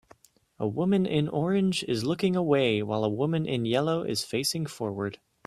A 0.57 0.67
woman 0.67 1.05
in 1.05 1.27
orange 1.27 1.83
is 1.83 2.03
looking 2.03 2.35
away 2.35 2.81
while 2.81 3.03
a 3.03 3.07
woman 3.07 3.45
in 3.45 3.65
yellow 3.65 4.01
is 4.01 4.23
facing 4.23 4.65
forward 4.65 5.19